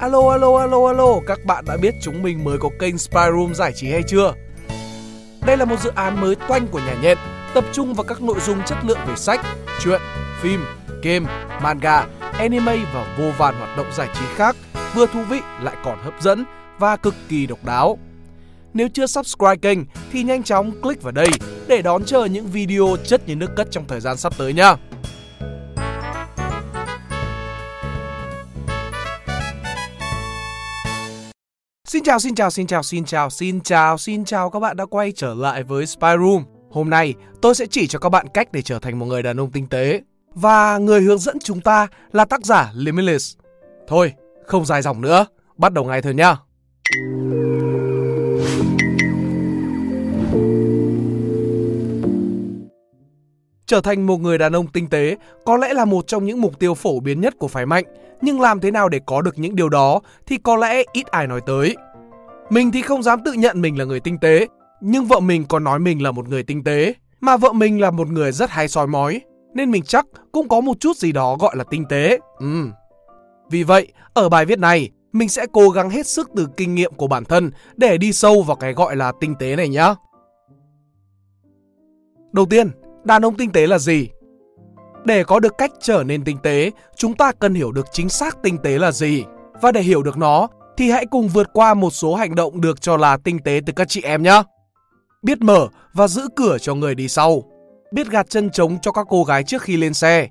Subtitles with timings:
[0.00, 3.54] Alo alo alo alo, các bạn đã biết chúng mình mới có kênh Spy Room
[3.54, 4.34] giải trí hay chưa?
[5.46, 7.18] Đây là một dự án mới toanh của nhà nhện,
[7.54, 9.40] tập trung vào các nội dung chất lượng về sách,
[9.80, 10.00] truyện,
[10.40, 10.64] phim,
[11.02, 11.26] game,
[11.62, 14.56] manga, anime và vô vàn hoạt động giải trí khác,
[14.94, 16.44] vừa thú vị lại còn hấp dẫn
[16.78, 17.98] và cực kỳ độc đáo.
[18.74, 19.78] Nếu chưa subscribe kênh
[20.12, 21.28] thì nhanh chóng click vào đây
[21.66, 24.74] để đón chờ những video chất như nước cất trong thời gian sắp tới nhé.
[31.86, 34.86] Xin chào, xin chào, xin chào, xin chào, xin chào, xin chào các bạn đã
[34.86, 36.44] quay trở lại với Spy Room.
[36.70, 39.40] Hôm nay tôi sẽ chỉ cho các bạn cách để trở thành một người đàn
[39.40, 40.00] ông tinh tế.
[40.34, 43.36] Và người hướng dẫn chúng ta là tác giả Limitless.
[43.88, 44.12] Thôi,
[44.46, 45.26] không dài dòng nữa,
[45.56, 46.36] bắt đầu ngay thôi nhá.
[53.66, 56.58] Trở thành một người đàn ông tinh tế có lẽ là một trong những mục
[56.58, 57.84] tiêu phổ biến nhất của phái mạnh,
[58.20, 61.26] nhưng làm thế nào để có được những điều đó thì có lẽ ít ai
[61.26, 61.76] nói tới.
[62.50, 64.46] Mình thì không dám tự nhận mình là người tinh tế,
[64.80, 67.90] nhưng vợ mình còn nói mình là một người tinh tế, mà vợ mình là
[67.90, 69.20] một người rất hay soi mói,
[69.54, 72.18] nên mình chắc cũng có một chút gì đó gọi là tinh tế.
[72.38, 72.64] Ừ.
[73.50, 76.92] Vì vậy, ở bài viết này, mình sẽ cố gắng hết sức từ kinh nghiệm
[76.94, 79.94] của bản thân để đi sâu vào cái gọi là tinh tế này nhá.
[82.32, 82.70] Đầu tiên,
[83.06, 84.08] đàn ông tinh tế là gì?
[85.04, 88.42] Để có được cách trở nên tinh tế, chúng ta cần hiểu được chính xác
[88.42, 89.24] tinh tế là gì.
[89.60, 92.80] Và để hiểu được nó, thì hãy cùng vượt qua một số hành động được
[92.80, 94.42] cho là tinh tế từ các chị em nhé.
[95.22, 97.42] Biết mở và giữ cửa cho người đi sau.
[97.92, 100.28] Biết gạt chân trống cho các cô gái trước khi lên xe.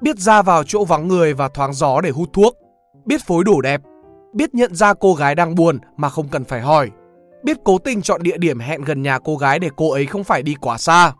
[0.00, 2.54] Biết ra vào chỗ vắng người và thoáng gió để hút thuốc.
[3.06, 3.80] Biết phối đồ đẹp.
[4.32, 6.90] Biết nhận ra cô gái đang buồn mà không cần phải hỏi.
[7.42, 10.24] Biết cố tình chọn địa điểm hẹn gần nhà cô gái để cô ấy không
[10.24, 11.12] phải đi quá xa.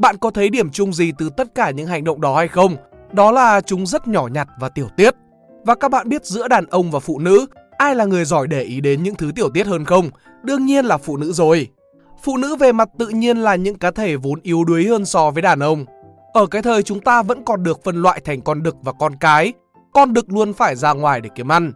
[0.00, 2.76] Bạn có thấy điểm chung gì từ tất cả những hành động đó hay không?
[3.12, 5.14] Đó là chúng rất nhỏ nhặt và tiểu tiết.
[5.64, 7.46] Và các bạn biết giữa đàn ông và phụ nữ,
[7.78, 10.10] ai là người giỏi để ý đến những thứ tiểu tiết hơn không?
[10.42, 11.68] Đương nhiên là phụ nữ rồi.
[12.22, 15.30] Phụ nữ về mặt tự nhiên là những cá thể vốn yếu đuối hơn so
[15.30, 15.84] với đàn ông.
[16.32, 19.16] Ở cái thời chúng ta vẫn còn được phân loại thành con đực và con
[19.16, 19.52] cái.
[19.92, 21.72] Con đực luôn phải ra ngoài để kiếm ăn.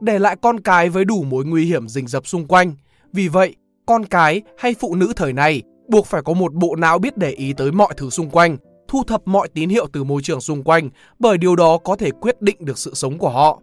[0.00, 2.72] Để lại con cái với đủ mối nguy hiểm rình rập xung quanh.
[3.12, 6.98] Vì vậy, con cái hay phụ nữ thời này buộc phải có một bộ não
[6.98, 8.56] biết để ý tới mọi thứ xung quanh,
[8.88, 12.10] thu thập mọi tín hiệu từ môi trường xung quanh, bởi điều đó có thể
[12.10, 13.60] quyết định được sự sống của họ.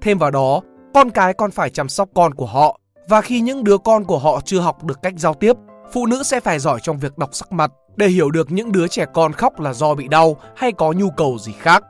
[0.00, 0.60] Thêm vào đó,
[0.94, 4.18] con cái còn phải chăm sóc con của họ, và khi những đứa con của
[4.18, 5.56] họ chưa học được cách giao tiếp,
[5.92, 8.88] phụ nữ sẽ phải giỏi trong việc đọc sắc mặt để hiểu được những đứa
[8.88, 11.84] trẻ con khóc là do bị đau hay có nhu cầu gì khác.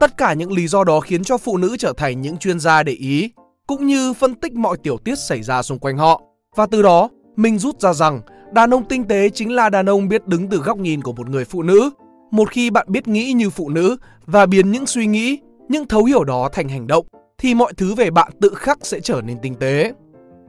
[0.00, 2.82] Tất cả những lý do đó khiến cho phụ nữ trở thành những chuyên gia
[2.82, 3.30] để ý,
[3.66, 6.22] cũng như phân tích mọi tiểu tiết xảy ra xung quanh họ.
[6.56, 8.20] Và từ đó, mình rút ra rằng
[8.52, 11.28] Đàn ông tinh tế chính là đàn ông biết đứng từ góc nhìn của một
[11.28, 11.90] người phụ nữ.
[12.30, 13.96] Một khi bạn biết nghĩ như phụ nữ
[14.26, 17.06] và biến những suy nghĩ, những thấu hiểu đó thành hành động,
[17.38, 19.92] thì mọi thứ về bạn tự khắc sẽ trở nên tinh tế.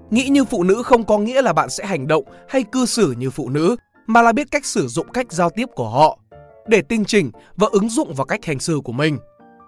[0.10, 3.14] Nghĩ như phụ nữ không có nghĩa là bạn sẽ hành động hay cư xử
[3.18, 3.76] như phụ nữ,
[4.08, 6.20] mà là biết cách sử dụng cách giao tiếp của họ
[6.68, 9.18] để tinh chỉnh và ứng dụng vào cách hành xử của mình.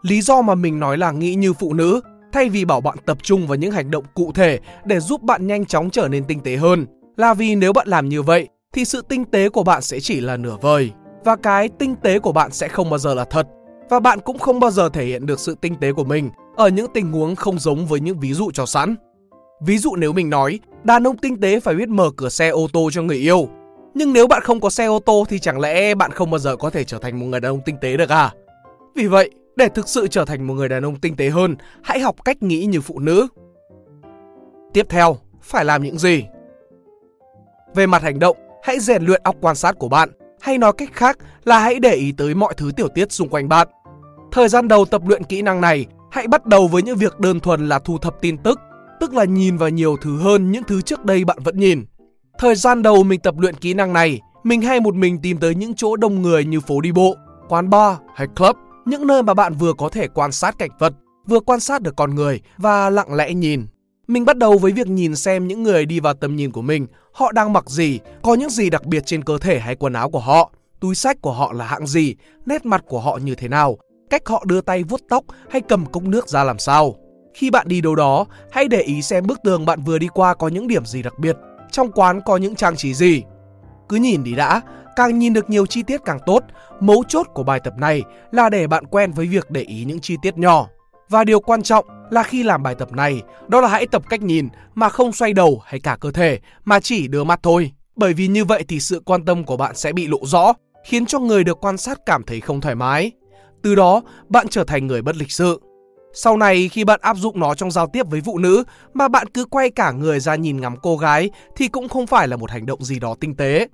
[0.02, 2.02] Lý do mà mình nói là nghĩ như phụ nữ
[2.32, 5.48] thay vì bảo bạn tập trung vào những hành động cụ thể để giúp bạn
[5.48, 6.86] nhanh chóng trở nên tinh tế hơn
[7.18, 10.22] là vì nếu bạn làm như vậy thì sự tinh tế của bạn sẽ chỉ
[10.22, 10.92] là nửa vời
[11.26, 13.48] và cái tinh tế của bạn sẽ không bao giờ là thật
[13.90, 16.68] và bạn cũng không bao giờ thể hiện được sự tinh tế của mình ở
[16.68, 18.96] những tình huống không giống với những ví dụ cho sẵn.
[19.62, 22.68] Ví dụ nếu mình nói đàn ông tinh tế phải biết mở cửa xe ô
[22.74, 23.50] tô cho người yêu.
[23.94, 26.56] Nhưng nếu bạn không có xe ô tô thì chẳng lẽ bạn không bao giờ
[26.56, 28.34] có thể trở thành một người đàn ông tinh tế được à?
[28.96, 32.00] Vì vậy, để thực sự trở thành một người đàn ông tinh tế hơn, hãy
[32.00, 33.28] học cách nghĩ như phụ nữ.
[34.74, 36.26] Tiếp theo, phải làm những gì?
[37.76, 40.10] Về mặt hành động, hãy rèn luyện óc quan sát của bạn,
[40.42, 43.50] hay nói cách khác là hãy để ý tới mọi thứ tiểu tiết xung quanh
[43.50, 43.68] bạn.
[44.32, 47.40] Thời gian đầu tập luyện kỹ năng này, hãy bắt đầu với những việc đơn
[47.40, 48.60] thuần là thu thập tin tức,
[49.00, 51.86] tức là nhìn vào nhiều thứ hơn những thứ trước đây bạn vẫn nhìn.
[52.40, 55.56] Thời gian đầu mình tập luyện kỹ năng này, mình hay một mình tìm tới
[55.56, 57.16] những chỗ đông người như phố đi bộ,
[57.50, 58.56] quán bar hay club,
[58.86, 60.94] những nơi mà bạn vừa có thể quan sát cảnh vật,
[61.28, 63.66] vừa quan sát được con người và lặng lẽ nhìn.
[64.08, 66.88] Mình bắt đầu với việc nhìn xem những người đi vào tầm nhìn của mình,
[67.12, 70.10] họ đang mặc gì, có những gì đặc biệt trên cơ thể hay quần áo
[70.10, 72.16] của họ, túi sách của họ là hạng gì,
[72.46, 73.78] nét mặt của họ như thế nào,
[74.10, 76.96] cách họ đưa tay vuốt tóc hay cầm cốc nước ra làm sao.
[77.34, 80.34] Khi bạn đi đâu đó, hãy để ý xem bức tường bạn vừa đi qua
[80.34, 81.36] có những điểm gì đặc biệt,
[81.72, 83.24] trong quán có những trang trí gì.
[83.90, 84.62] Cứ nhìn đi đã,
[84.96, 86.44] càng nhìn được nhiều chi tiết càng tốt.
[86.80, 90.00] Mấu chốt của bài tập này là để bạn quen với việc để ý những
[90.00, 90.68] chi tiết nhỏ.
[91.10, 94.22] Và điều quan trọng là khi làm bài tập này, đó là hãy tập cách
[94.22, 97.72] nhìn mà không xoay đầu hay cả cơ thể mà chỉ đưa mắt thôi.
[97.96, 100.54] Bởi vì như vậy thì sự quan tâm của bạn sẽ bị lộ rõ,
[100.86, 103.12] khiến cho người được quan sát cảm thấy không thoải mái.
[103.64, 105.62] Từ đó, bạn trở thành người bất lịch sự.
[106.14, 108.64] Sau này khi bạn áp dụng nó trong giao tiếp với phụ nữ
[108.94, 112.28] mà bạn cứ quay cả người ra nhìn ngắm cô gái thì cũng không phải
[112.28, 113.68] là một hành động gì đó tinh tế.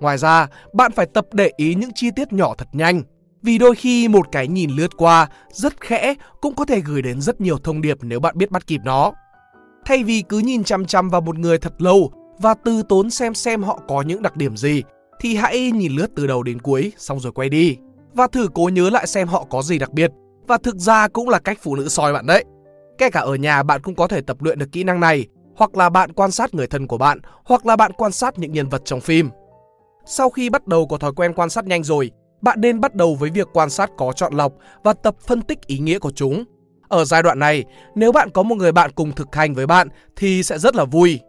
[0.00, 3.02] Ngoài ra, bạn phải tập để ý những chi tiết nhỏ thật nhanh.
[3.44, 7.20] Vì đôi khi một cái nhìn lướt qua rất khẽ cũng có thể gửi đến
[7.20, 9.12] rất nhiều thông điệp nếu bạn biết bắt kịp nó.
[9.84, 13.34] Thay vì cứ nhìn chăm chăm vào một người thật lâu và từ tốn xem
[13.34, 14.82] xem họ có những đặc điểm gì,
[15.20, 17.76] thì hãy nhìn lướt từ đầu đến cuối xong rồi quay đi
[18.14, 20.10] và thử cố nhớ lại xem họ có gì đặc biệt.
[20.46, 22.44] Và thực ra cũng là cách phụ nữ soi bạn đấy.
[22.98, 25.26] Kể cả ở nhà bạn cũng có thể tập luyện được kỹ năng này,
[25.56, 28.52] hoặc là bạn quan sát người thân của bạn, hoặc là bạn quan sát những
[28.52, 29.30] nhân vật trong phim.
[30.06, 32.10] Sau khi bắt đầu có thói quen quan sát nhanh rồi,
[32.44, 34.52] bạn nên bắt đầu với việc quan sát có chọn lọc
[34.82, 36.44] và tập phân tích ý nghĩa của chúng.
[36.88, 37.64] Ở giai đoạn này,
[37.94, 40.84] nếu bạn có một người bạn cùng thực hành với bạn thì sẽ rất là
[40.84, 41.20] vui.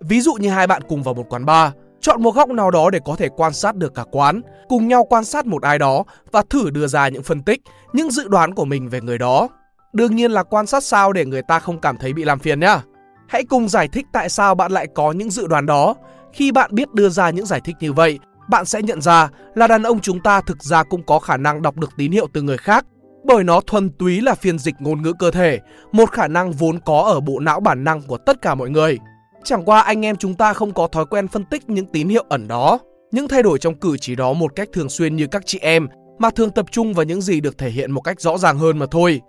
[0.00, 2.90] Ví dụ như hai bạn cùng vào một quán bar, chọn một góc nào đó
[2.90, 6.04] để có thể quan sát được cả quán, cùng nhau quan sát một ai đó
[6.32, 7.60] và thử đưa ra những phân tích,
[7.92, 9.48] những dự đoán của mình về người đó.
[9.92, 12.60] Đương nhiên là quan sát sao để người ta không cảm thấy bị làm phiền
[12.60, 12.82] nhá.
[13.28, 15.94] Hãy cùng giải thích tại sao bạn lại có những dự đoán đó.
[16.32, 18.18] Khi bạn biết đưa ra những giải thích như vậy,
[18.50, 21.62] bạn sẽ nhận ra là đàn ông chúng ta thực ra cũng có khả năng
[21.62, 22.86] đọc được tín hiệu từ người khác
[23.24, 25.60] bởi nó thuần túy là phiên dịch ngôn ngữ cơ thể,
[25.92, 28.98] một khả năng vốn có ở bộ não bản năng của tất cả mọi người.
[29.44, 32.24] Chẳng qua anh em chúng ta không có thói quen phân tích những tín hiệu
[32.28, 32.78] ẩn đó,
[33.10, 35.88] những thay đổi trong cử chỉ đó một cách thường xuyên như các chị em,
[36.18, 38.78] mà thường tập trung vào những gì được thể hiện một cách rõ ràng hơn
[38.78, 39.20] mà thôi.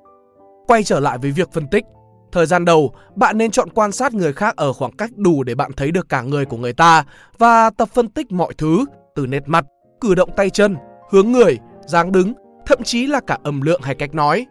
[0.67, 1.83] Quay trở lại với việc phân tích,
[2.31, 5.55] thời gian đầu bạn nên chọn quan sát người khác ở khoảng cách đủ để
[5.55, 7.05] bạn thấy được cả người của người ta
[7.37, 8.85] và tập phân tích mọi thứ
[9.15, 9.65] từ nét mặt,
[10.01, 10.75] cử động tay chân,
[11.11, 11.57] hướng người,
[11.87, 12.33] dáng đứng,
[12.65, 14.45] thậm chí là cả âm lượng hay cách nói.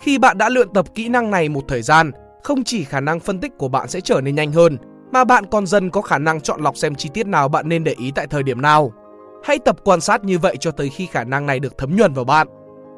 [0.00, 2.10] Khi bạn đã luyện tập kỹ năng này một thời gian,
[2.42, 4.76] không chỉ khả năng phân tích của bạn sẽ trở nên nhanh hơn,
[5.12, 7.84] mà bạn còn dần có khả năng chọn lọc xem chi tiết nào bạn nên
[7.84, 8.92] để ý tại thời điểm nào.
[9.44, 12.12] Hãy tập quan sát như vậy cho tới khi khả năng này được thấm nhuần
[12.12, 12.46] vào bạn.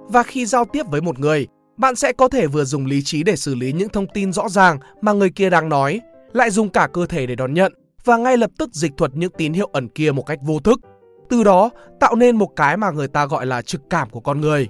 [0.09, 1.47] Và khi giao tiếp với một người,
[1.77, 4.49] bạn sẽ có thể vừa dùng lý trí để xử lý những thông tin rõ
[4.49, 6.01] ràng mà người kia đang nói,
[6.33, 7.73] lại dùng cả cơ thể để đón nhận
[8.05, 10.81] và ngay lập tức dịch thuật những tín hiệu ẩn kia một cách vô thức.
[11.28, 11.70] Từ đó
[12.00, 14.69] tạo nên một cái mà người ta gọi là trực cảm của con người.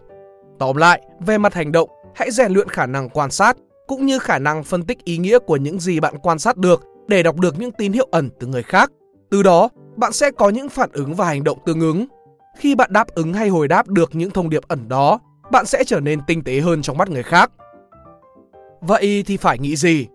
[0.58, 3.56] Tóm lại, về mặt hành động, hãy rèn luyện khả năng quan sát
[3.86, 6.82] cũng như khả năng phân tích ý nghĩa của những gì bạn quan sát được
[7.08, 8.92] để đọc được những tín hiệu ẩn từ người khác.
[9.30, 12.06] Từ đó, bạn sẽ có những phản ứng và hành động tương ứng.
[12.58, 15.18] Khi bạn đáp ứng hay hồi đáp được những thông điệp ẩn đó,
[15.52, 17.50] bạn sẽ trở nên tinh tế hơn trong mắt người khác.
[18.80, 20.06] Vậy thì phải nghĩ gì?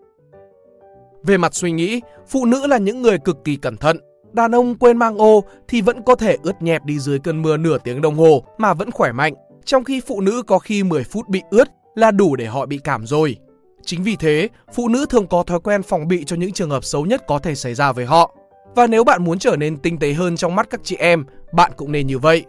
[1.22, 3.96] Về mặt suy nghĩ, phụ nữ là những người cực kỳ cẩn thận.
[4.32, 7.56] Đàn ông quên mang ô thì vẫn có thể ướt nhẹp đi dưới cơn mưa
[7.56, 9.34] nửa tiếng đồng hồ mà vẫn khỏe mạnh,
[9.64, 12.80] trong khi phụ nữ có khi 10 phút bị ướt là đủ để họ bị
[12.84, 13.36] cảm rồi.
[13.84, 16.84] Chính vì thế, phụ nữ thường có thói quen phòng bị cho những trường hợp
[16.84, 18.34] xấu nhất có thể xảy ra với họ.
[18.74, 21.72] Và nếu bạn muốn trở nên tinh tế hơn trong mắt các chị em, bạn
[21.76, 22.44] cũng nên như vậy.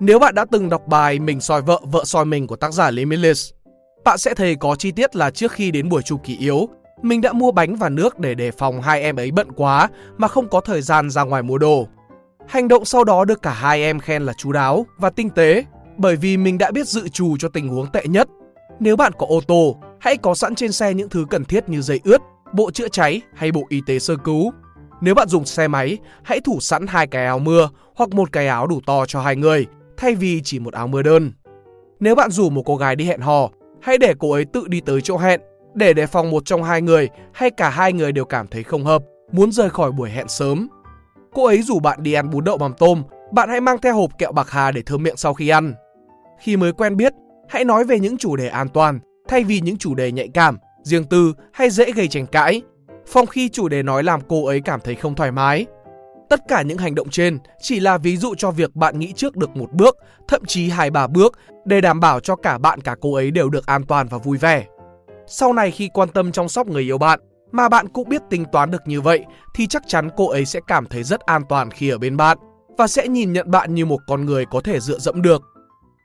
[0.00, 2.90] Nếu bạn đã từng đọc bài Mình soi vợ, vợ soi mình của tác giả
[2.90, 3.52] Limitless,
[4.04, 6.68] bạn sẽ thấy có chi tiết là trước khi đến buổi chu kỳ yếu,
[7.04, 10.28] mình đã mua bánh và nước để đề phòng hai em ấy bận quá mà
[10.28, 11.88] không có thời gian ra ngoài mua đồ.
[12.48, 15.64] Hành động sau đó được cả hai em khen là chú đáo và tinh tế
[15.96, 18.28] bởi vì mình đã biết dự trù cho tình huống tệ nhất.
[18.80, 21.82] Nếu bạn có ô tô, hãy có sẵn trên xe những thứ cần thiết như
[21.82, 22.18] dây ướt,
[22.52, 24.52] bộ chữa cháy hay bộ y tế sơ cứu.
[25.00, 28.48] Nếu bạn dùng xe máy, hãy thủ sẵn hai cái áo mưa hoặc một cái
[28.48, 29.66] áo đủ to cho hai người,
[29.96, 31.32] thay vì chỉ một áo mưa đơn.
[32.00, 33.50] Nếu bạn rủ một cô gái đi hẹn hò,
[33.82, 35.40] hãy để cô ấy tự đi tới chỗ hẹn
[35.74, 38.84] để đề phòng một trong hai người hay cả hai người đều cảm thấy không
[38.84, 40.68] hợp, muốn rời khỏi buổi hẹn sớm.
[41.32, 44.18] Cô ấy rủ bạn đi ăn bún đậu mắm tôm, bạn hãy mang theo hộp
[44.18, 45.74] kẹo bạc hà để thơm miệng sau khi ăn.
[46.40, 47.12] Khi mới quen biết,
[47.48, 50.58] hãy nói về những chủ đề an toàn thay vì những chủ đề nhạy cảm,
[50.82, 52.62] riêng tư hay dễ gây tranh cãi.
[53.06, 55.66] Phòng khi chủ đề nói làm cô ấy cảm thấy không thoải mái.
[56.28, 59.36] Tất cả những hành động trên chỉ là ví dụ cho việc bạn nghĩ trước
[59.36, 59.96] được một bước,
[60.28, 63.48] thậm chí hai ba bước để đảm bảo cho cả bạn cả cô ấy đều
[63.48, 64.64] được an toàn và vui vẻ.
[65.26, 67.20] Sau này khi quan tâm chăm sóc người yêu bạn
[67.52, 70.60] mà bạn cũng biết tính toán được như vậy thì chắc chắn cô ấy sẽ
[70.66, 72.38] cảm thấy rất an toàn khi ở bên bạn
[72.78, 75.42] và sẽ nhìn nhận bạn như một con người có thể dựa dẫm được.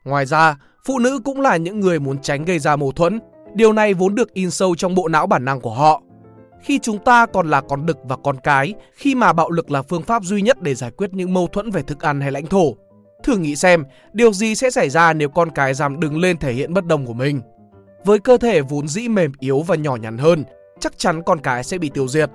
[0.06, 3.20] Ngoài ra, phụ nữ cũng là những người muốn tránh gây ra mâu thuẫn.
[3.54, 6.02] Điều này vốn được in sâu trong bộ não bản năng của họ.
[6.62, 9.82] Khi chúng ta còn là con đực và con cái, khi mà bạo lực là
[9.82, 12.48] phương pháp duy nhất để giải quyết những mâu thuẫn về thức ăn hay lãnh
[12.48, 12.76] thổ.
[13.24, 16.54] Thử nghĩ xem, điều gì sẽ xảy ra nếu con cái dám đứng lên thể
[16.54, 17.42] hiện bất đồng của mình.
[18.06, 20.44] Với cơ thể vốn dĩ mềm yếu và nhỏ nhắn hơn,
[20.80, 22.30] chắc chắn con cái sẽ bị tiêu diệt.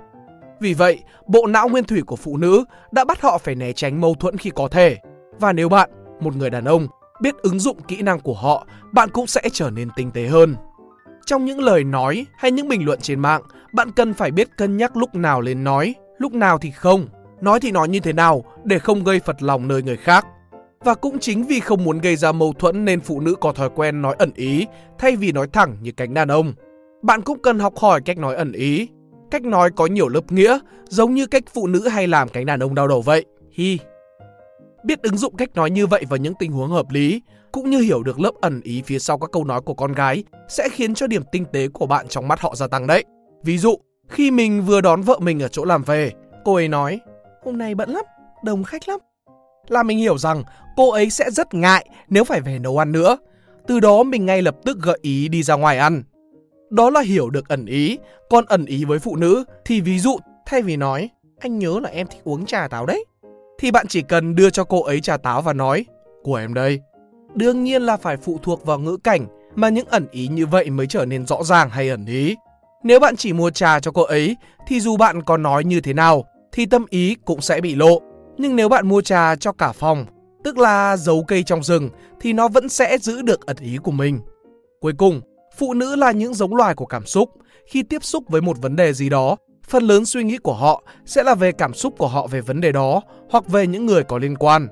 [0.59, 4.01] Vì vậy, bộ não nguyên thủy của phụ nữ đã bắt họ phải né tránh
[4.01, 4.97] mâu thuẫn khi có thể.
[5.39, 5.89] Và nếu bạn,
[6.21, 6.87] một người đàn ông,
[7.21, 10.55] biết ứng dụng kỹ năng của họ, bạn cũng sẽ trở nên tinh tế hơn.
[11.25, 13.41] Trong những lời nói hay những bình luận trên mạng,
[13.73, 17.07] bạn cần phải biết cân nhắc lúc nào lên nói, lúc nào thì không.
[17.41, 20.25] Nói thì nói như thế nào để không gây phật lòng nơi người khác.
[20.79, 23.69] Và cũng chính vì không muốn gây ra mâu thuẫn nên phụ nữ có thói
[23.75, 24.65] quen nói ẩn ý
[24.97, 26.53] thay vì nói thẳng như cánh đàn ông.
[27.01, 28.89] Bạn cũng cần học hỏi cách nói ẩn ý.
[29.31, 32.59] Cách nói có nhiều lớp nghĩa, giống như cách phụ nữ hay làm cánh đàn
[32.59, 33.25] ông đau đầu vậy.
[33.51, 33.79] Hi.
[34.83, 37.79] Biết ứng dụng cách nói như vậy vào những tình huống hợp lý, cũng như
[37.79, 40.93] hiểu được lớp ẩn ý phía sau các câu nói của con gái sẽ khiến
[40.93, 43.03] cho điểm tinh tế của bạn trong mắt họ gia tăng đấy.
[43.43, 43.75] Ví dụ,
[44.09, 46.11] khi mình vừa đón vợ mình ở chỗ làm về,
[46.45, 46.99] cô ấy nói,
[47.43, 48.05] hôm nay bận lắm,
[48.43, 48.99] đông khách lắm.
[49.67, 50.43] Là mình hiểu rằng
[50.75, 53.17] cô ấy sẽ rất ngại nếu phải về nấu ăn nữa.
[53.67, 56.03] Từ đó mình ngay lập tức gợi ý đi ra ngoài ăn.
[56.69, 57.97] Đó là hiểu được ẩn ý,
[58.29, 61.89] còn ẩn ý với phụ nữ thì ví dụ thay vì nói, anh nhớ là
[61.89, 63.05] em thích uống trà táo đấy,
[63.59, 65.85] thì bạn chỉ cần đưa cho cô ấy trà táo và nói,
[66.23, 66.79] của em đây.
[67.35, 70.69] Đương nhiên là phải phụ thuộc vào ngữ cảnh mà những ẩn ý như vậy
[70.69, 72.35] mới trở nên rõ ràng hay ẩn ý.
[72.83, 74.35] Nếu bạn chỉ mua trà cho cô ấy
[74.67, 78.01] thì dù bạn có nói như thế nào thì tâm ý cũng sẽ bị lộ.
[78.37, 80.05] Nhưng nếu bạn mua trà cho cả phòng,
[80.43, 81.89] tức là giấu cây trong rừng
[82.19, 84.19] thì nó vẫn sẽ giữ được ẩn ý của mình.
[84.79, 85.21] Cuối cùng,
[85.57, 87.29] phụ nữ là những giống loài của cảm xúc.
[87.65, 89.35] Khi tiếp xúc với một vấn đề gì đó,
[89.67, 92.61] phần lớn suy nghĩ của họ sẽ là về cảm xúc của họ về vấn
[92.61, 94.67] đề đó hoặc về những người có liên quan.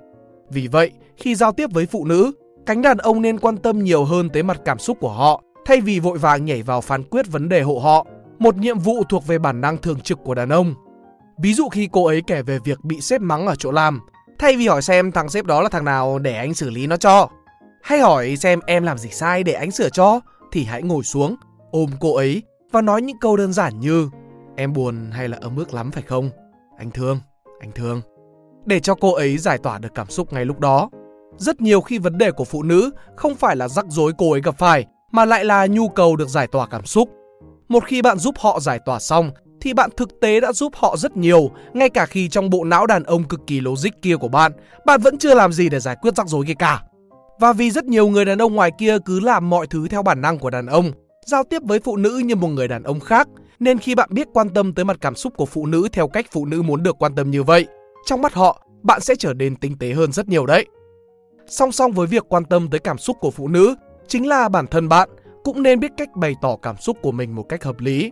[0.50, 2.32] Vì vậy, khi giao tiếp với phụ nữ,
[2.66, 5.82] cánh đàn ông nên quan tâm nhiều hơn tới mặt cảm xúc của họ thay
[5.82, 8.06] vì vội vàng nhảy vào phán quyết vấn đề hộ họ,
[8.40, 10.76] một nhiệm vụ thuộc về bản năng thường trực của đàn ông.
[11.38, 14.00] Ví dụ khi cô ấy kể về việc bị sếp mắng ở chỗ làm,
[14.40, 16.98] thay vì hỏi xem thằng sếp đó là thằng nào để anh xử lý nó
[16.98, 17.30] cho,
[17.84, 20.20] hay hỏi xem em làm gì sai để anh sửa cho,
[20.52, 21.36] thì hãy ngồi xuống,
[21.72, 24.10] ôm cô ấy và nói những câu đơn giản như
[24.56, 26.30] Em buồn hay là ấm ức lắm phải không?
[26.78, 27.20] Anh thương,
[27.60, 28.02] anh thương.
[28.66, 30.90] Để cho cô ấy giải tỏa được cảm xúc ngay lúc đó.
[31.38, 34.42] Rất nhiều khi vấn đề của phụ nữ không phải là rắc rối cô ấy
[34.42, 37.10] gặp phải, mà lại là nhu cầu được giải tỏa cảm xúc.
[37.68, 39.32] Một khi bạn giúp họ giải tỏa xong
[39.64, 42.88] thì bạn thực tế đã giúp họ rất nhiều, ngay cả khi trong bộ não
[42.88, 44.52] đàn ông cực kỳ logic kia của bạn,
[44.86, 46.82] bạn vẫn chưa làm gì để giải quyết rắc rối kia cả.
[47.40, 50.22] Và vì rất nhiều người đàn ông ngoài kia cứ làm mọi thứ theo bản
[50.22, 50.92] năng của đàn ông,
[51.26, 53.28] giao tiếp với phụ nữ như một người đàn ông khác,
[53.60, 56.26] nên khi bạn biết quan tâm tới mặt cảm xúc của phụ nữ theo cách
[56.32, 57.66] phụ nữ muốn được quan tâm như vậy,
[58.06, 60.66] trong mắt họ, bạn sẽ trở nên tinh tế hơn rất nhiều đấy.
[61.48, 63.76] Song song với việc quan tâm tới cảm xúc của phụ nữ,
[64.08, 65.10] chính là bản thân bạn
[65.44, 68.12] cũng nên biết cách bày tỏ cảm xúc của mình một cách hợp lý.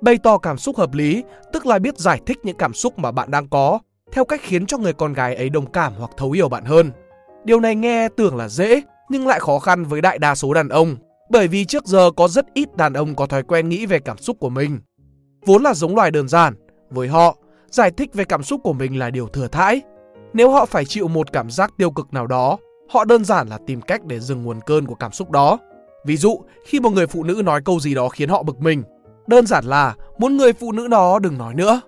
[0.00, 3.12] Bày tỏ cảm xúc hợp lý tức là biết giải thích những cảm xúc mà
[3.12, 3.78] bạn đang có
[4.12, 6.92] theo cách khiến cho người con gái ấy đồng cảm hoặc thấu hiểu bạn hơn.
[7.44, 10.68] Điều này nghe tưởng là dễ nhưng lại khó khăn với đại đa số đàn
[10.68, 10.96] ông
[11.30, 14.18] bởi vì trước giờ có rất ít đàn ông có thói quen nghĩ về cảm
[14.18, 14.80] xúc của mình.
[15.46, 16.54] Vốn là giống loài đơn giản,
[16.90, 17.36] với họ,
[17.70, 19.80] giải thích về cảm xúc của mình là điều thừa thãi.
[20.32, 23.58] Nếu họ phải chịu một cảm giác tiêu cực nào đó, họ đơn giản là
[23.66, 25.58] tìm cách để dừng nguồn cơn của cảm xúc đó.
[26.06, 28.82] Ví dụ, khi một người phụ nữ nói câu gì đó khiến họ bực mình,
[29.30, 31.80] đơn giản là muốn người phụ nữ đó đừng nói nữa.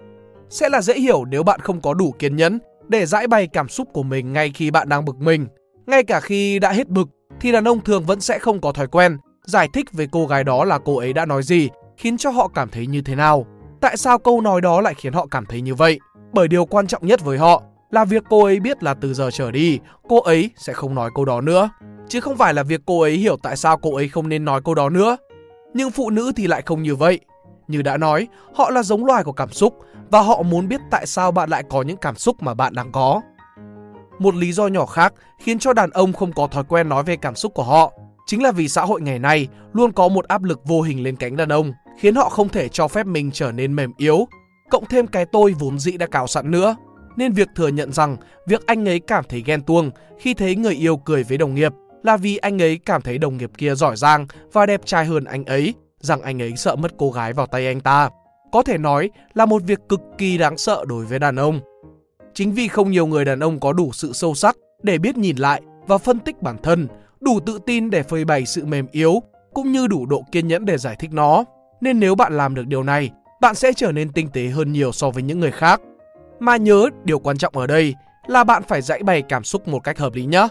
[0.48, 2.58] Sẽ là dễ hiểu nếu bạn không có đủ kiên nhẫn
[2.88, 5.46] để giải bày cảm xúc của mình ngay khi bạn đang bực mình.
[5.86, 7.08] Ngay cả khi đã hết bực
[7.40, 10.44] thì đàn ông thường vẫn sẽ không có thói quen giải thích về cô gái
[10.44, 13.46] đó là cô ấy đã nói gì, khiến cho họ cảm thấy như thế nào.
[13.80, 16.00] Tại sao câu nói đó lại khiến họ cảm thấy như vậy?
[16.32, 19.30] Bởi điều quan trọng nhất với họ là việc cô ấy biết là từ giờ
[19.32, 21.70] trở đi, cô ấy sẽ không nói câu đó nữa.
[22.08, 24.60] Chứ không phải là việc cô ấy hiểu tại sao cô ấy không nên nói
[24.64, 25.16] câu đó nữa.
[25.74, 27.20] Nhưng phụ nữ thì lại không như vậy.
[27.72, 29.78] Như đã nói, họ là giống loài của cảm xúc
[30.10, 32.92] và họ muốn biết tại sao bạn lại có những cảm xúc mà bạn đang
[32.92, 33.20] có.
[34.18, 37.16] Một lý do nhỏ khác khiến cho đàn ông không có thói quen nói về
[37.16, 37.92] cảm xúc của họ
[38.26, 41.16] chính là vì xã hội ngày nay luôn có một áp lực vô hình lên
[41.16, 44.28] cánh đàn ông, khiến họ không thể cho phép mình trở nên mềm yếu,
[44.70, 46.76] cộng thêm cái tôi vốn dĩ đã cào sẵn nữa.
[47.16, 50.74] Nên việc thừa nhận rằng việc anh ấy cảm thấy ghen tuông khi thấy người
[50.74, 53.96] yêu cười với đồng nghiệp là vì anh ấy cảm thấy đồng nghiệp kia giỏi
[53.96, 57.46] giang và đẹp trai hơn anh ấy, rằng anh ấy sợ mất cô gái vào
[57.46, 58.10] tay anh ta.
[58.52, 61.60] Có thể nói là một việc cực kỳ đáng sợ đối với đàn ông.
[62.34, 65.36] Chính vì không nhiều người đàn ông có đủ sự sâu sắc để biết nhìn
[65.36, 66.88] lại và phân tích bản thân,
[67.20, 69.22] đủ tự tin để phơi bày sự mềm yếu,
[69.54, 71.44] cũng như đủ độ kiên nhẫn để giải thích nó.
[71.80, 74.92] Nên nếu bạn làm được điều này, bạn sẽ trở nên tinh tế hơn nhiều
[74.92, 75.80] so với những người khác.
[76.40, 77.94] Mà nhớ, điều quan trọng ở đây
[78.26, 80.48] là bạn phải dãy bày cảm xúc một cách hợp lý nhé.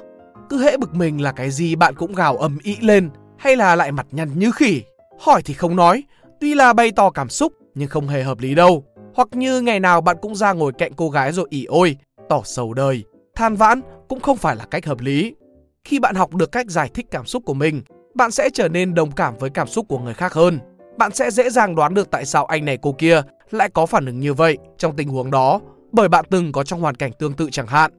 [0.49, 3.75] Cứ hễ bực mình là cái gì bạn cũng gào ầm ĩ lên hay là
[3.75, 4.81] lại mặt nhăn như khỉ.
[5.21, 6.03] Hỏi thì không nói,
[6.39, 8.83] tuy là bày tỏ cảm xúc nhưng không hề hợp lý đâu.
[9.15, 11.97] Hoặc như ngày nào bạn cũng ra ngồi cạnh cô gái rồi ỉ ôi,
[12.29, 13.03] tỏ sầu đời,
[13.35, 15.35] than vãn cũng không phải là cách hợp lý.
[15.83, 17.81] Khi bạn học được cách giải thích cảm xúc của mình,
[18.13, 20.59] bạn sẽ trở nên đồng cảm với cảm xúc của người khác hơn.
[20.97, 24.05] Bạn sẽ dễ dàng đoán được tại sao anh này cô kia lại có phản
[24.05, 25.59] ứng như vậy trong tình huống đó,
[25.91, 27.91] bởi bạn từng có trong hoàn cảnh tương tự chẳng hạn.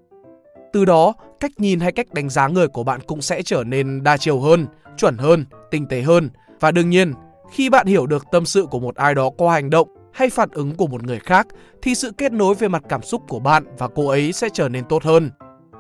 [0.73, 4.02] Từ đó, cách nhìn hay cách đánh giá người của bạn cũng sẽ trở nên
[4.02, 6.31] đa chiều hơn, chuẩn hơn, tinh tế hơn.
[6.62, 7.14] Và đương nhiên,
[7.50, 10.49] khi bạn hiểu được tâm sự của một ai đó qua hành động hay phản
[10.52, 11.47] ứng của một người khác
[11.83, 14.69] thì sự kết nối về mặt cảm xúc của bạn và cô ấy sẽ trở
[14.69, 15.31] nên tốt hơn.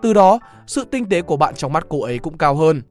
[0.02, 2.82] Từ đó, sự tinh tế của bạn trong mắt cô ấy cũng cao hơn.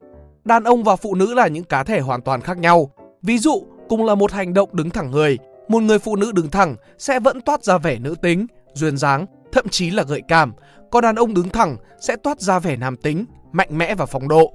[0.44, 2.90] Đàn ông và phụ nữ là những cá thể hoàn toàn khác nhau.
[3.22, 6.50] Ví dụ, cùng là một hành động đứng thẳng người, một người phụ nữ đứng
[6.50, 10.52] thẳng sẽ vẫn toát ra vẻ nữ tính, duyên dáng, thậm chí là gợi cảm,
[10.90, 14.28] còn đàn ông đứng thẳng sẽ toát ra vẻ nam tính, mạnh mẽ và phong
[14.28, 14.52] độ.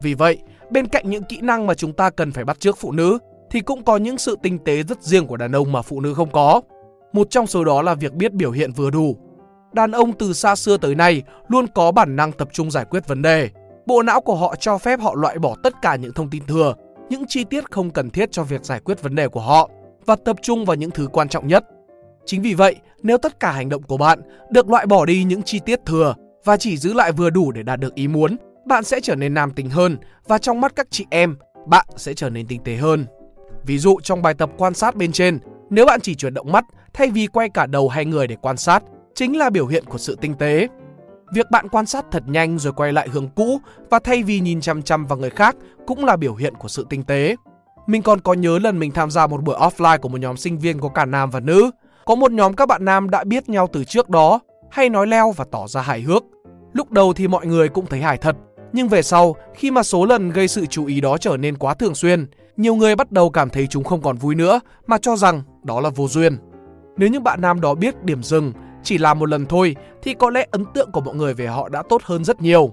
[0.00, 0.38] Vì vậy,
[0.70, 3.18] bên cạnh những kỹ năng mà chúng ta cần phải bắt chước phụ nữ
[3.50, 6.14] thì cũng có những sự tinh tế rất riêng của đàn ông mà phụ nữ
[6.14, 6.60] không có.
[7.12, 9.16] Một trong số đó là việc biết biểu hiện vừa đủ.
[9.72, 13.08] Đàn ông từ xa xưa tới nay luôn có bản năng tập trung giải quyết
[13.08, 13.50] vấn đề.
[13.86, 16.74] Bộ não của họ cho phép họ loại bỏ tất cả những thông tin thừa,
[17.10, 19.70] những chi tiết không cần thiết cho việc giải quyết vấn đề của họ
[20.06, 21.64] và tập trung vào những thứ quan trọng nhất.
[22.26, 24.20] Chính vì vậy, nếu tất cả hành động của bạn
[24.50, 27.62] được loại bỏ đi những chi tiết thừa và chỉ giữ lại vừa đủ để
[27.62, 28.36] đạt được ý muốn,
[28.68, 29.96] bạn sẽ trở nên nam tính hơn
[30.26, 33.06] và trong mắt các chị em, bạn sẽ trở nên tinh tế hơn.
[33.66, 35.38] Ví dụ trong bài tập quan sát bên trên,
[35.70, 38.56] nếu bạn chỉ chuyển động mắt thay vì quay cả đầu hay người để quan
[38.56, 38.82] sát,
[39.14, 40.68] chính là biểu hiện của sự tinh tế.
[41.34, 43.60] Việc bạn quan sát thật nhanh rồi quay lại hướng cũ
[43.90, 45.56] và thay vì nhìn chăm chăm vào người khác
[45.86, 47.36] cũng là biểu hiện của sự tinh tế.
[47.86, 50.58] Mình còn có nhớ lần mình tham gia một buổi offline của một nhóm sinh
[50.58, 51.70] viên có cả nam và nữ.
[52.04, 55.32] Có một nhóm các bạn nam đã biết nhau từ trước đó, hay nói leo
[55.32, 56.24] và tỏ ra hài hước.
[56.72, 58.36] Lúc đầu thì mọi người cũng thấy hài thật,
[58.72, 61.74] nhưng về sau, khi mà số lần gây sự chú ý đó trở nên quá
[61.74, 65.16] thường xuyên, nhiều người bắt đầu cảm thấy chúng không còn vui nữa mà cho
[65.16, 66.38] rằng đó là vô duyên.
[66.96, 70.30] Nếu những bạn nam đó biết điểm dừng chỉ là một lần thôi thì có
[70.30, 72.72] lẽ ấn tượng của mọi người về họ đã tốt hơn rất nhiều.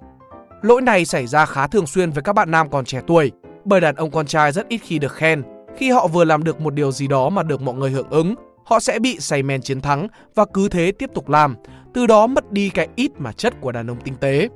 [0.61, 3.31] Lỗi này xảy ra khá thường xuyên với các bạn nam còn trẻ tuổi,
[3.65, 5.43] bởi đàn ông con trai rất ít khi được khen.
[5.77, 8.35] Khi họ vừa làm được một điều gì đó mà được mọi người hưởng ứng,
[8.65, 11.55] họ sẽ bị say men chiến thắng và cứ thế tiếp tục làm,
[11.93, 14.49] từ đó mất đi cái ít mà chất của đàn ông tinh tế.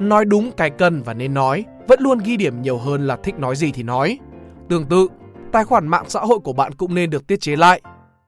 [0.00, 3.34] Nói đúng cái cần và nên nói, vẫn luôn ghi điểm nhiều hơn là thích
[3.38, 4.18] nói gì thì nói.
[4.68, 5.08] Tương tự,
[5.52, 7.80] tài khoản mạng xã hội của bạn cũng nên được tiết chế lại.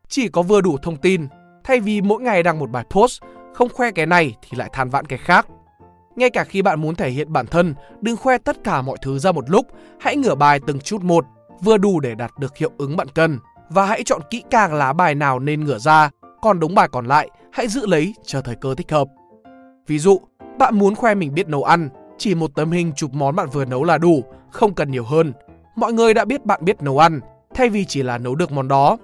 [0.09, 1.27] Chỉ có vừa đủ thông tin,
[1.65, 3.23] thay vì mỗi ngày đăng một bài post,
[3.55, 5.47] không khoe cái này thì lại than vãn cái khác.
[6.17, 9.19] Ngay cả khi bạn muốn thể hiện bản thân, đừng khoe tất cả mọi thứ
[9.19, 9.67] ra một lúc,
[10.01, 11.25] hãy ngửa bài từng chút một,
[11.61, 13.39] vừa đủ để đạt được hiệu ứng bạn cần.
[13.69, 16.11] Và hãy chọn kỹ càng lá bài nào nên ngửa ra,
[16.43, 19.09] còn đúng bài còn lại hãy giữ lấy chờ thời cơ thích hợp.
[19.87, 20.21] Ví dụ,
[20.59, 21.89] bạn muốn khoe mình biết nấu ăn,
[22.19, 25.33] chỉ một tấm hình chụp món bạn vừa nấu là đủ, không cần nhiều hơn.
[25.77, 27.21] Mọi người đã biết bạn biết nấu ăn,
[27.55, 28.97] thay vì chỉ là nấu được món đó.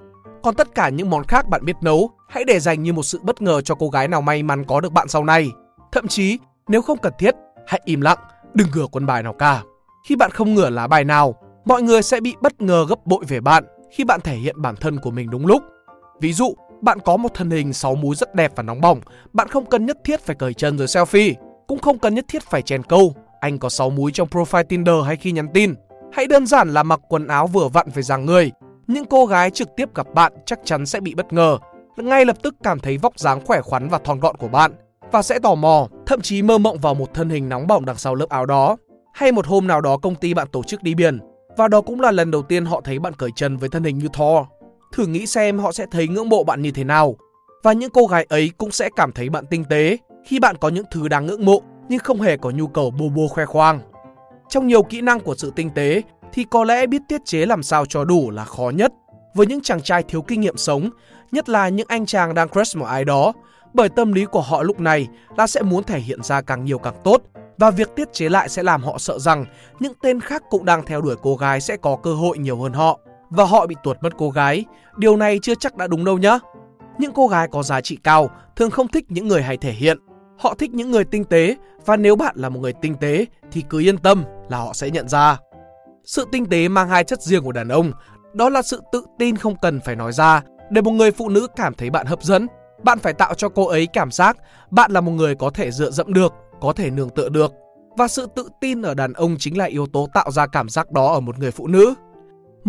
[0.42, 3.20] Còn tất cả những món khác bạn biết nấu, hãy để dành như một sự
[3.22, 5.50] bất ngờ cho cô gái nào may mắn có được bạn sau này.
[5.92, 7.34] Thậm chí, nếu không cần thiết,
[7.66, 8.18] hãy im lặng,
[8.54, 9.62] đừng ngửa quân bài nào cả.
[10.08, 11.34] Khi bạn không ngửa lá bài nào,
[11.64, 14.76] mọi người sẽ bị bất ngờ gấp bội về bạn khi bạn thể hiện bản
[14.76, 15.62] thân của mình đúng lúc.
[16.20, 19.00] Ví dụ, bạn có một thân hình sáu múi rất đẹp và nóng bỏng,
[19.32, 21.34] bạn không cần nhất thiết phải cởi chân rồi selfie,
[21.66, 23.14] cũng không cần nhất thiết phải chèn câu.
[23.40, 25.74] Anh có sáu múi trong profile Tinder hay khi nhắn tin.
[26.12, 28.50] Hãy đơn giản là mặc quần áo vừa vặn với dáng người.
[28.86, 31.58] Những cô gái trực tiếp gặp bạn chắc chắn sẽ bị bất ngờ,
[31.96, 34.72] ngay lập tức cảm thấy vóc dáng khỏe khoắn và thon gọn của bạn
[35.12, 37.96] và sẽ tò mò, thậm chí mơ mộng vào một thân hình nóng bỏng đằng
[37.96, 38.76] sau lớp áo đó.
[39.14, 41.18] Hay một hôm nào đó công ty bạn tổ chức đi biển
[41.56, 43.98] và đó cũng là lần đầu tiên họ thấy bạn cởi chân với thân hình
[43.98, 44.46] như Thor.
[44.92, 47.16] Thử nghĩ xem họ sẽ thấy ngưỡng mộ bạn như thế nào.
[47.62, 50.68] Và những cô gái ấy cũng sẽ cảm thấy bạn tinh tế khi bạn có
[50.68, 53.80] những thứ đáng ngưỡng mộ nhưng không hề có nhu cầu bô bô khoe khoang.
[54.48, 57.62] Trong nhiều kỹ năng của sự tinh tế thì có lẽ biết tiết chế làm
[57.62, 58.92] sao cho đủ là khó nhất.
[59.34, 60.90] Với những chàng trai thiếu kinh nghiệm sống,
[61.32, 63.32] nhất là những anh chàng đang crush một ai đó,
[63.74, 66.78] bởi tâm lý của họ lúc này là sẽ muốn thể hiện ra càng nhiều
[66.78, 67.22] càng tốt
[67.58, 69.44] và việc tiết chế lại sẽ làm họ sợ rằng
[69.80, 72.72] những tên khác cũng đang theo đuổi cô gái sẽ có cơ hội nhiều hơn
[72.72, 74.64] họ và họ bị tuột mất cô gái.
[74.96, 76.38] Điều này chưa chắc đã đúng đâu nhá.
[76.98, 79.98] Những cô gái có giá trị cao thường không thích những người hay thể hiện.
[80.38, 83.64] Họ thích những người tinh tế và nếu bạn là một người tinh tế thì
[83.70, 85.38] cứ yên tâm là họ sẽ nhận ra.
[86.04, 87.92] Sự tinh tế mang hai chất riêng của đàn ông,
[88.32, 91.46] đó là sự tự tin không cần phải nói ra để một người phụ nữ
[91.56, 92.46] cảm thấy bạn hấp dẫn.
[92.82, 94.36] Bạn phải tạo cho cô ấy cảm giác
[94.70, 97.52] bạn là một người có thể dựa dẫm được, có thể nương tựa được.
[97.96, 100.90] Và sự tự tin ở đàn ông chính là yếu tố tạo ra cảm giác
[100.90, 101.94] đó ở một người phụ nữ.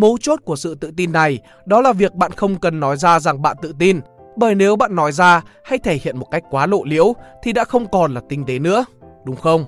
[0.00, 3.20] Mấu chốt của sự tự tin này đó là việc bạn không cần nói ra
[3.20, 4.00] rằng bạn tự tin,
[4.36, 7.64] bởi nếu bạn nói ra hay thể hiện một cách quá lộ liễu thì đã
[7.64, 8.84] không còn là tinh tế nữa,
[9.24, 9.64] đúng không?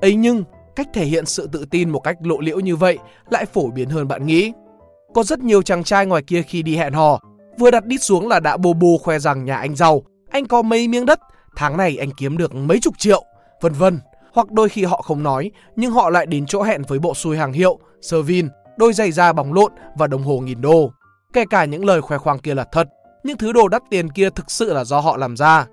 [0.00, 0.44] ấy nhưng,
[0.76, 2.98] cách thể hiện sự tự tin một cách lộ liễu như vậy
[3.30, 4.52] lại phổ biến hơn bạn nghĩ.
[5.14, 7.20] Có rất nhiều chàng trai ngoài kia khi đi hẹn hò,
[7.58, 10.62] vừa đặt đít xuống là đã bô bô khoe rằng nhà anh giàu, anh có
[10.62, 11.20] mấy miếng đất,
[11.56, 13.24] tháng này anh kiếm được mấy chục triệu,
[13.60, 13.98] vân vân.
[14.32, 17.36] Hoặc đôi khi họ không nói, nhưng họ lại đến chỗ hẹn với bộ xui
[17.36, 20.92] hàng hiệu, sơ vin, đôi giày da bóng lộn và đồng hồ nghìn đô.
[21.32, 22.88] Kể cả những lời khoe khoang kia là thật,
[23.24, 25.66] những thứ đồ đắt tiền kia thực sự là do họ làm ra.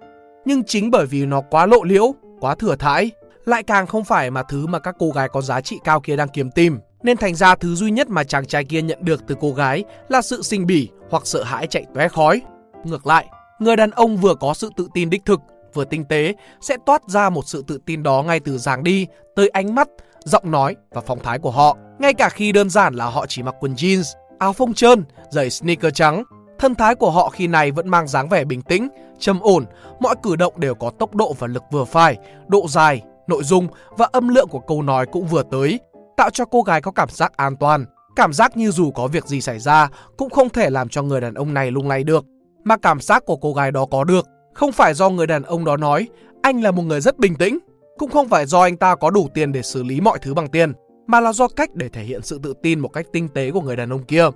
[0.45, 3.11] Nhưng chính bởi vì nó quá lộ liễu, quá thừa thãi,
[3.45, 6.15] lại càng không phải mà thứ mà các cô gái có giá trị cao kia
[6.15, 6.79] đang kiếm tìm.
[7.03, 9.83] Nên thành ra thứ duy nhất mà chàng trai kia nhận được từ cô gái
[10.09, 12.41] là sự sinh bỉ hoặc sợ hãi chạy tóe khói.
[12.83, 13.25] Ngược lại,
[13.59, 15.39] người đàn ông vừa có sự tự tin đích thực,
[15.73, 19.07] vừa tinh tế sẽ toát ra một sự tự tin đó ngay từ dáng đi,
[19.35, 19.87] tới ánh mắt,
[20.23, 21.77] giọng nói và phong thái của họ.
[22.01, 25.49] Ngay cả khi đơn giản là họ chỉ mặc quần jeans, áo phông trơn, giày
[25.49, 26.23] sneaker trắng,
[26.59, 28.87] thân thái của họ khi này vẫn mang dáng vẻ bình tĩnh,
[29.19, 29.65] trầm ổn,
[29.99, 33.67] mọi cử động đều có tốc độ và lực vừa phải, độ dài, nội dung
[33.97, 35.79] và âm lượng của câu nói cũng vừa tới,
[36.17, 37.85] tạo cho cô gái có cảm giác an toàn.
[38.15, 41.21] Cảm giác như dù có việc gì xảy ra cũng không thể làm cho người
[41.21, 42.25] đàn ông này lung lay được.
[42.63, 45.65] Mà cảm giác của cô gái đó có được không phải do người đàn ông
[45.65, 46.07] đó nói
[46.41, 47.57] anh là một người rất bình tĩnh.
[47.97, 50.47] Cũng không phải do anh ta có đủ tiền để xử lý mọi thứ bằng
[50.47, 50.73] tiền,
[51.11, 53.61] mà là do cách để thể hiện sự tự tin một cách tinh tế của
[53.61, 54.29] người đàn ông kia.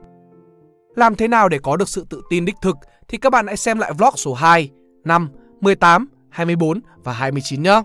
[0.96, 2.76] Làm thế nào để có được sự tự tin đích thực
[3.08, 4.70] thì các bạn hãy xem lại vlog số 2,
[5.04, 5.30] 5,
[5.62, 7.82] 18, 24 và 29 nhé.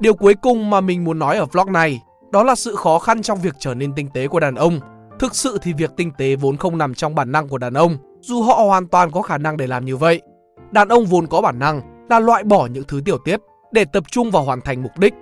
[0.00, 2.00] Điều cuối cùng mà mình muốn nói ở vlog này
[2.32, 4.80] đó là sự khó khăn trong việc trở nên tinh tế của đàn ông.
[5.18, 7.96] Thực sự thì việc tinh tế vốn không nằm trong bản năng của đàn ông,
[8.20, 10.22] dù họ hoàn toàn có khả năng để làm như vậy.
[10.70, 13.40] Đàn ông vốn có bản năng là loại bỏ những thứ tiểu tiết
[13.72, 15.14] để tập trung vào hoàn thành mục đích.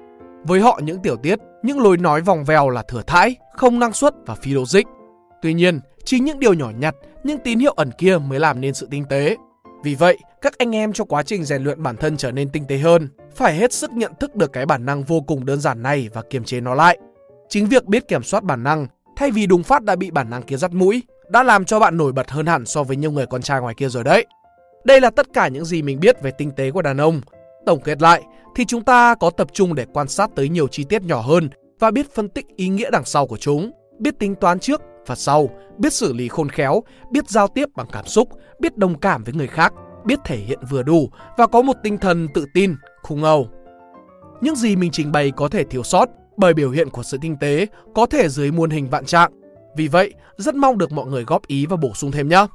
[0.45, 3.93] Với họ những tiểu tiết, những lối nói vòng vèo là thừa thãi, không năng
[3.93, 4.83] suất và phi logic.
[5.43, 6.95] Tuy nhiên, chính những điều nhỏ nhặt,
[7.25, 9.37] những tín hiệu ẩn kia mới làm nên sự tinh tế.
[9.85, 12.65] Vì vậy, các anh em trong quá trình rèn luyện bản thân trở nên tinh
[12.69, 15.83] tế hơn, phải hết sức nhận thức được cái bản năng vô cùng đơn giản
[15.83, 16.99] này và kiềm chế nó lại.
[17.49, 20.43] Chính việc biết kiểm soát bản năng, thay vì đùng phát đã bị bản năng
[20.43, 23.27] kia dắt mũi, đã làm cho bạn nổi bật hơn hẳn so với nhiều người
[23.27, 24.27] con trai ngoài kia rồi đấy.
[24.85, 27.21] Đây là tất cả những gì mình biết về tinh tế của đàn ông.
[27.67, 28.23] Tổng kết lại
[28.55, 31.51] thì chúng ta có tập trung để quan sát tới nhiều chi tiết nhỏ hơn
[31.81, 35.15] và biết phân tích ý nghĩa đằng sau của chúng, biết tính toán trước và
[35.15, 38.29] sau, biết xử lý khôn khéo, biết giao tiếp bằng cảm xúc,
[38.61, 39.73] biết đồng cảm với người khác,
[40.05, 43.49] biết thể hiện vừa đủ và có một tinh thần tự tin, khung Âu.
[44.41, 47.37] Những gì mình trình bày có thể thiếu sót bởi biểu hiện của sự tinh
[47.41, 49.33] tế có thể dưới muôn hình vạn trạng.
[49.77, 52.47] Vì vậy, rất mong được mọi người góp ý và bổ sung thêm nhé.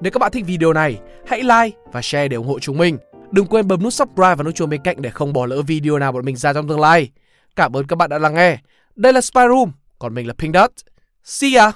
[0.00, 2.98] Nếu các bạn thích video này, hãy like và share để ủng hộ chúng mình.
[3.30, 5.98] Đừng quên bấm nút subscribe và nút chuông bên cạnh để không bỏ lỡ video
[5.98, 7.10] nào bọn mình ra trong tương lai.
[7.56, 8.58] Cảm ơn các bạn đã lắng nghe.
[8.96, 10.70] Đây là Spy Room, còn mình là Pink Dot.
[11.24, 11.72] See ya!